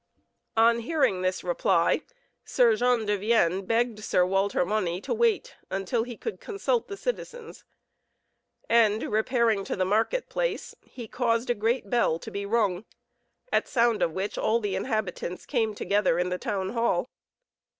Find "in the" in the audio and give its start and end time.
16.17-16.39